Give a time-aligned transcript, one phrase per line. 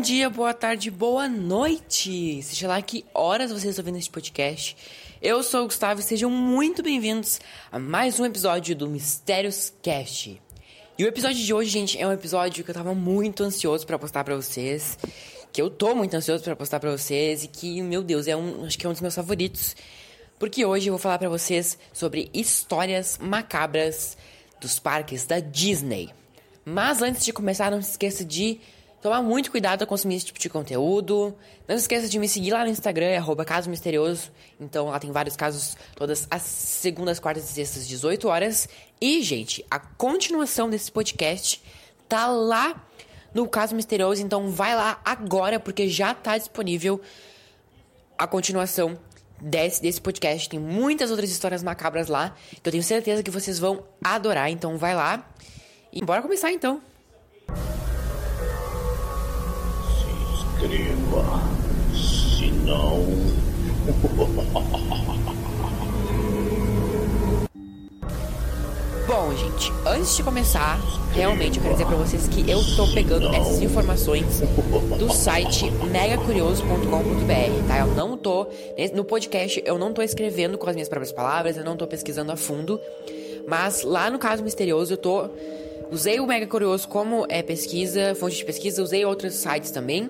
[0.00, 2.42] Bom dia, boa tarde, boa noite!
[2.42, 4.74] Seja lá que horas vocês estão vendo este podcast.
[5.20, 7.38] Eu sou o Gustavo e sejam muito bem-vindos
[7.70, 10.40] a mais um episódio do Mistérios Cast.
[10.96, 13.98] E o episódio de hoje, gente, é um episódio que eu tava muito ansioso para
[13.98, 14.98] postar para vocês.
[15.52, 18.64] Que eu tô muito ansioso para postar para vocês e que, meu Deus, é um,
[18.64, 19.76] acho que é um dos meus favoritos.
[20.38, 24.16] Porque hoje eu vou falar para vocês sobre histórias macabras
[24.62, 26.08] dos parques da Disney.
[26.64, 28.60] Mas antes de começar, não se esqueça de
[29.00, 31.34] tomar muito cuidado ao consumir esse tipo de conteúdo.
[31.66, 34.30] Não se esqueça de me seguir lá no Instagram, é arroba Caso Misterioso.
[34.60, 38.68] Então lá tem vários casos todas as segundas, quartas e sextas, 18 horas.
[39.00, 41.62] E, gente, a continuação desse podcast
[42.08, 42.86] tá lá
[43.34, 44.22] no Caso Misterioso.
[44.22, 47.00] Então vai lá agora, porque já tá disponível
[48.18, 48.98] a continuação
[49.40, 50.48] desse, desse podcast.
[50.48, 52.34] Tem muitas outras histórias macabras lá.
[52.62, 54.50] Que eu tenho certeza que vocês vão adorar.
[54.50, 55.26] Então vai lá.
[55.92, 56.89] E bora começar então.
[60.60, 61.40] Se inscreva,
[62.38, 63.06] senão.
[69.06, 70.78] Bom, gente, antes de começar,
[71.14, 74.42] realmente eu quero dizer pra vocês que eu tô pegando essas informações
[74.98, 77.78] do site megacurioso.com.br, tá?
[77.78, 78.46] Eu não tô.
[78.94, 82.32] No podcast, eu não tô escrevendo com as minhas próprias palavras, eu não tô pesquisando
[82.32, 82.78] a fundo.
[83.48, 85.30] Mas lá no caso misterioso, eu tô.
[85.90, 90.08] Usei o Mega Curioso como é, pesquisa, fonte de pesquisa, usei outros sites também.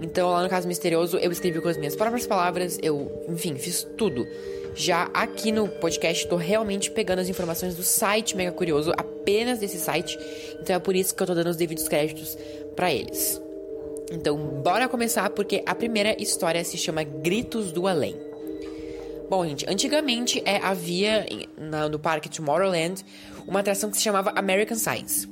[0.00, 3.86] Então, lá no caso misterioso, eu escrevi com as minhas próprias palavras, eu, enfim, fiz
[3.96, 4.26] tudo.
[4.74, 9.78] Já aqui no podcast, tô realmente pegando as informações do site Mega Curioso, apenas desse
[9.78, 10.18] site.
[10.60, 12.36] Então é por isso que eu tô dando os devidos créditos
[12.74, 13.40] para eles.
[14.10, 18.31] Então, bora começar, porque a primeira história se chama Gritos do Além.
[19.32, 21.24] Bom, gente, antigamente é, havia
[21.56, 23.02] na, no parque Tomorrowland
[23.48, 25.26] uma atração que se chamava American Science.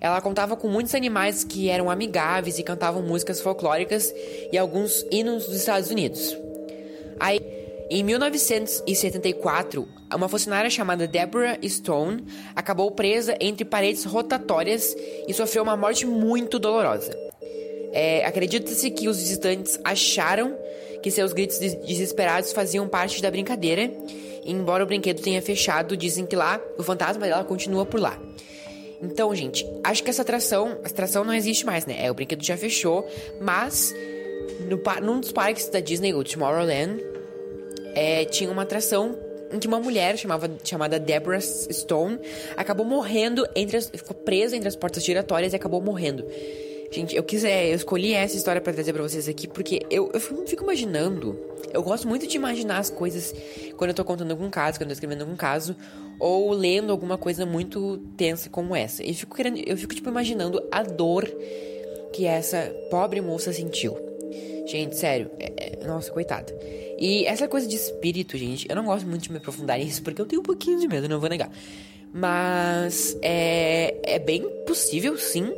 [0.00, 4.14] Ela contava com muitos animais que eram amigáveis e cantavam músicas folclóricas
[4.52, 6.38] e alguns hinos dos Estados Unidos.
[7.18, 7.40] Aí,
[7.90, 12.24] em 1974, uma funcionária chamada Deborah Stone
[12.54, 14.96] acabou presa entre paredes rotatórias
[15.26, 17.18] e sofreu uma morte muito dolorosa.
[17.92, 20.56] É, Acredita-se que os visitantes acharam
[21.02, 23.90] que seus gritos desesperados faziam parte da brincadeira,
[24.44, 28.18] e embora o brinquedo tenha fechado, dizem que lá o fantasma dela continua por lá.
[29.02, 32.04] Então, gente, acho que essa atração, essa atração não existe mais, né?
[32.04, 33.08] É, o brinquedo já fechou,
[33.40, 33.94] mas
[34.68, 37.02] no, num dos parques da Disney, o Tomorrowland,
[37.94, 39.18] é, tinha uma atração
[39.52, 42.18] em que uma mulher chamava, chamada Deborah Stone
[42.56, 46.24] acabou morrendo entre as, ficou presa entre as portas giratórias e acabou morrendo.
[46.90, 50.20] Gente, eu quiser, eu escolhi essa história para trazer para vocês aqui porque eu, eu
[50.20, 51.38] fico imaginando.
[51.72, 53.32] Eu gosto muito de imaginar as coisas
[53.76, 55.76] quando eu tô contando algum caso, quando eu tô escrevendo algum caso,
[56.18, 59.04] ou lendo alguma coisa muito tensa como essa.
[59.04, 61.30] E fico querendo, eu fico tipo imaginando a dor
[62.12, 63.96] que essa pobre moça sentiu.
[64.66, 66.52] Gente, sério, é, é, nossa, coitada.
[66.98, 70.20] E essa coisa de espírito, gente, eu não gosto muito de me aprofundar nisso porque
[70.20, 71.50] eu tenho um pouquinho de medo, não vou negar.
[72.12, 75.52] Mas é, é bem possível, sim,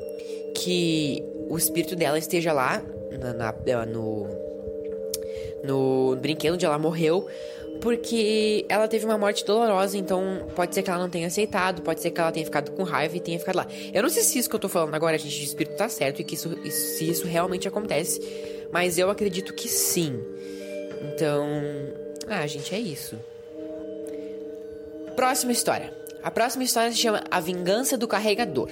[0.54, 2.82] que o espírito dela esteja lá
[3.20, 4.26] na, na, no,
[5.64, 7.26] no brinquedo onde ela morreu,
[7.80, 12.00] porque ela teve uma morte dolorosa, então pode ser que ela não tenha aceitado, pode
[12.00, 13.66] ser que ela tenha ficado com raiva e tenha ficado lá.
[13.92, 16.20] Eu não sei se isso que eu tô falando agora, gente, de espírito tá certo
[16.20, 18.20] e que isso, se isso realmente acontece,
[18.72, 20.22] mas eu acredito que sim.
[21.02, 21.46] Então,
[22.28, 23.18] ah, gente, é isso.
[25.16, 25.92] Próxima história.
[26.22, 28.70] A próxima história se chama A Vingança do Carregador.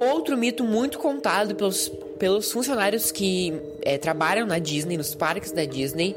[0.00, 5.64] Outro mito muito contado pelos, pelos funcionários que é, trabalham na Disney, nos parques da
[5.64, 6.14] Disney,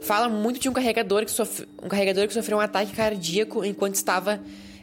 [0.00, 3.94] fala muito de um carregador que, sofre, um carregador que sofreu um ataque cardíaco enquanto
[3.94, 4.40] estava.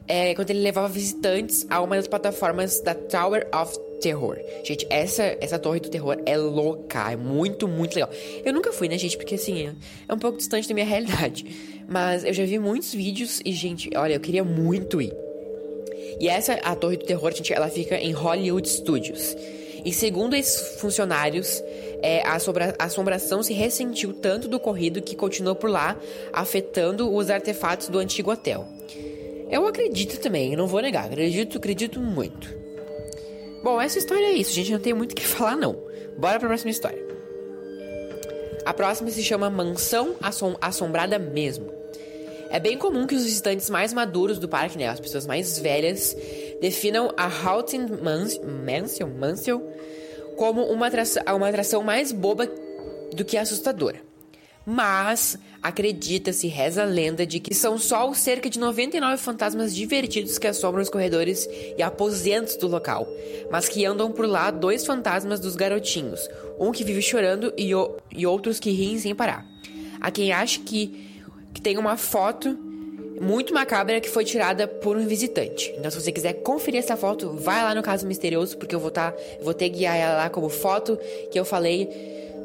[0.08, 4.40] É, quando ele levava visitantes a uma das plataformas da Tower of Terror.
[4.64, 8.10] Gente, essa, essa torre do terror é louca, é muito, muito legal.
[8.44, 9.16] Eu nunca fui, né, gente?
[9.16, 9.76] Porque assim, é,
[10.08, 11.46] é um pouco distante da minha realidade.
[11.88, 15.14] Mas eu já vi muitos vídeos e, gente, olha, eu queria muito ir.
[16.20, 19.36] E essa, a Torre do Terror, gente, ela fica em Hollywood Studios.
[19.84, 21.64] E segundo esses funcionários,
[22.02, 25.98] é, a, assombra a assombração se ressentiu tanto do corrido que continuou por lá,
[26.34, 28.68] afetando os artefatos do antigo hotel.
[29.50, 32.56] Eu acredito também, não vou negar, acredito, acredito muito.
[33.64, 35.76] Bom, essa história é isso, gente, não tem muito o que falar não.
[36.18, 37.10] Bora pra próxima história.
[38.66, 41.79] A próxima se chama Mansão Assom Assombrada Mesmo.
[42.50, 46.16] É bem comum que os visitantes mais maduros do parque, né, as pessoas mais velhas,
[46.62, 49.62] definam a Haunted Mansion, Mansion
[50.36, 52.50] como uma atração, uma atração mais boba
[53.14, 54.02] do que assustadora.
[54.66, 60.48] Mas acredita-se, reza a lenda de que são só cerca de 99 fantasmas divertidos que
[60.48, 61.48] assombram os corredores
[61.78, 63.08] e aposentos do local,
[63.52, 66.30] mas que andam por lá dois fantasmas dos garotinhos,
[66.60, 67.72] um que vive chorando e,
[68.16, 69.46] e outros que riem sem parar.
[70.00, 71.19] Há quem acha que,
[71.54, 72.58] que tem uma foto
[73.20, 75.74] muito macabra que foi tirada por um visitante.
[75.78, 78.90] Então, se você quiser conferir essa foto, vai lá no Caso Misterioso, porque eu vou,
[78.90, 80.98] tá, vou ter guiar ela lá como foto
[81.30, 81.90] que eu falei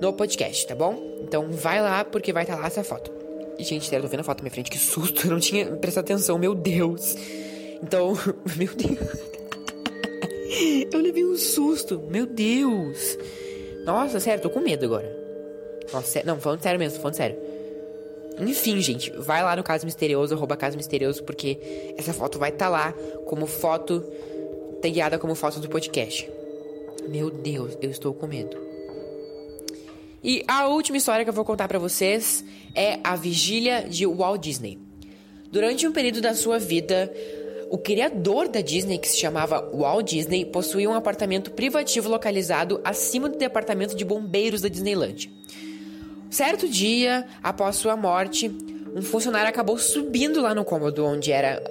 [0.01, 1.01] no podcast, tá bom?
[1.23, 3.11] Então, vai lá, porque vai estar tá lá essa foto.
[3.59, 6.05] Gente, eu tô vendo a foto na minha frente, que susto, eu não tinha prestado
[6.05, 7.17] atenção, meu Deus.
[7.83, 8.15] Então,
[8.57, 9.09] meu Deus.
[10.93, 13.17] eu levei um susto, meu Deus.
[13.85, 15.25] Nossa, sério, tô com medo agora.
[15.93, 17.37] Nossa, não, falando sério mesmo, falando sério.
[18.39, 21.59] Enfim, gente, vai lá no Caso Misterioso, arroba Caso Misterioso, porque
[21.97, 22.95] essa foto vai estar tá lá
[23.27, 24.01] como foto,
[24.83, 26.29] tagueada como foto do podcast.
[27.09, 28.57] Meu Deus, eu estou com medo.
[30.23, 32.45] E a última história que eu vou contar para vocês
[32.75, 34.79] é a vigília de Walt Disney.
[35.51, 37.13] Durante um período da sua vida,
[37.71, 43.29] o criador da Disney, que se chamava Walt Disney, possuía um apartamento privativo localizado acima
[43.29, 45.31] do departamento de bombeiros da Disneyland.
[46.35, 48.51] Certo dia, após sua morte,
[48.93, 51.63] um funcionário acabou subindo lá no cômodo onde era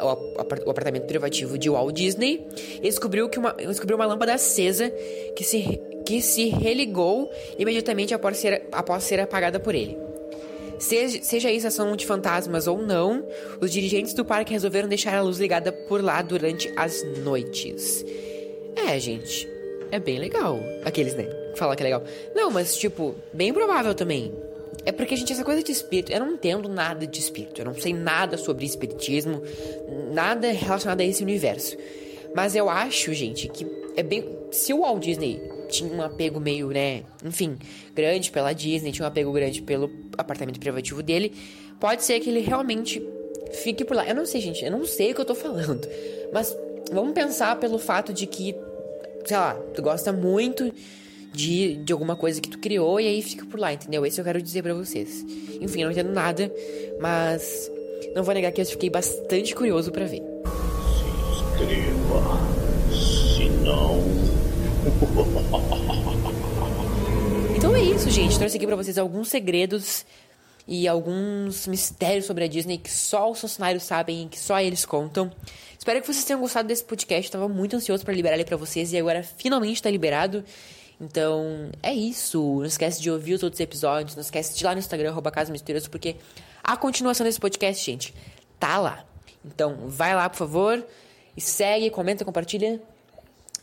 [0.66, 4.90] o apartamento privativo de Walt Disney e descobriu, que uma, descobriu uma lâmpada acesa
[5.36, 7.30] que se, que se religou
[7.60, 9.98] imediatamente após ser, após ser apagada por ele.
[10.80, 13.22] Seja, seja isso ação de fantasmas ou não,
[13.60, 18.06] os dirigentes do parque resolveram deixar a luz ligada por lá durante as noites.
[18.78, 19.46] É, gente,
[19.92, 20.58] é bem legal.
[20.86, 21.28] Aqueles, né?
[21.58, 22.04] Falar que é legal.
[22.34, 24.34] Não, mas, tipo, bem provável também.
[24.86, 27.62] É porque, gente, essa coisa de espírito, eu não entendo nada de espírito.
[27.62, 29.42] Eu não sei nada sobre espiritismo,
[30.12, 31.78] nada relacionado a esse universo.
[32.36, 33.66] Mas eu acho, gente, que
[33.96, 34.28] é bem.
[34.52, 37.58] Se o Walt Disney tinha um apego meio, né, enfim,
[37.94, 41.34] grande pela Disney, tinha um apego grande pelo apartamento privativo dele,
[41.80, 43.02] pode ser que ele realmente
[43.52, 44.08] fique por lá.
[44.08, 45.88] Eu não sei, gente, eu não sei o que eu tô falando.
[46.32, 46.56] Mas
[46.92, 48.56] vamos pensar pelo fato de que,
[49.26, 50.72] sei lá, tu gosta muito
[51.34, 54.06] de, de alguma coisa que tu criou e aí fica por lá, entendeu?
[54.06, 55.26] Isso eu quero dizer para vocês.
[55.60, 56.52] Enfim, eu não entendo nada,
[57.00, 57.70] mas
[58.16, 60.22] não vou negar que eu fiquei bastante curioso para ver.
[60.22, 62.40] Se inscreva,
[62.92, 64.04] se não.
[67.56, 68.38] então é isso, gente.
[68.38, 70.06] Trouxe aqui para vocês alguns segredos
[70.68, 74.86] e alguns mistérios sobre a Disney que só os funcionários sabem e que só eles
[74.86, 75.32] contam.
[75.78, 77.32] Espero que vocês tenham gostado desse podcast.
[77.32, 80.44] Tava muito ansioso para liberar ele para vocês e agora finalmente tá liberado.
[81.04, 82.40] Então, é isso.
[82.40, 84.16] Não esquece de ouvir os outros episódios.
[84.16, 86.16] Não esquece de ir lá no Instagram, arroba Casa Misterioso, porque
[86.64, 88.14] a continuação desse podcast, gente,
[88.58, 89.06] tá lá.
[89.44, 90.86] Então, vai lá, por favor.
[91.36, 92.82] E segue, comenta, compartilha.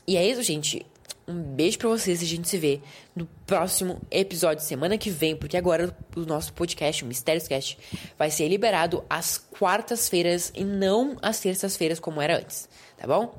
[0.07, 0.85] E é isso, gente.
[1.27, 2.81] Um beijo pra vocês e a gente se vê
[3.15, 7.79] no próximo episódio, semana que vem, porque agora o nosso podcast, o Mistérios Cast,
[8.19, 13.33] vai ser liberado às quartas-feiras e não às terças-feiras, como era antes, tá bom?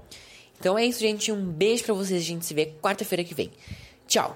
[0.58, 1.32] Então é isso, gente.
[1.32, 2.22] Um beijo pra vocês.
[2.22, 3.52] A gente se vê quarta-feira que vem.
[4.12, 4.36] Tchau.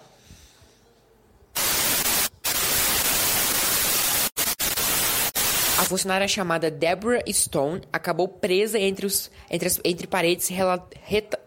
[5.77, 11.37] A funcionária chamada Deborah Stone acabou presa entre, os, entre, as, entre paredes reta,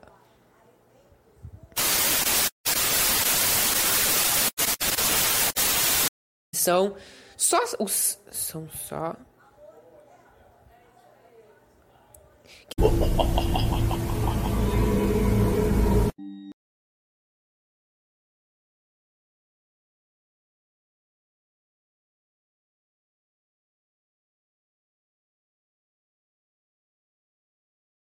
[6.52, 6.94] são
[7.34, 9.16] só os são só